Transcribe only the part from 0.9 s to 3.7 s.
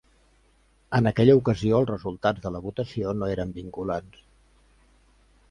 En aquella ocasió els resultats de la votació no eren